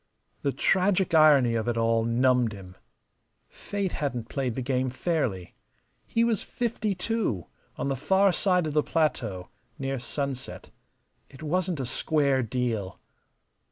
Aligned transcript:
The 0.41 0.51
tragic 0.51 1.13
irony 1.13 1.53
of 1.53 1.67
it 1.67 1.77
all 1.77 2.03
numbed 2.03 2.53
him. 2.53 2.75
Fate 3.47 3.91
hadn't 3.91 4.29
played 4.29 4.55
the 4.55 4.63
game 4.63 4.89
fairly. 4.89 5.53
He 6.07 6.23
was 6.23 6.41
fifty 6.41 6.95
two, 6.95 7.45
on 7.77 7.89
the 7.89 7.95
far 7.95 8.33
side 8.33 8.65
of 8.65 8.73
the 8.73 8.81
plateau, 8.81 9.49
near 9.77 9.99
sunset. 9.99 10.71
It 11.29 11.43
wasn't 11.43 11.79
a 11.79 11.85
square 11.85 12.41
deal. 12.41 12.99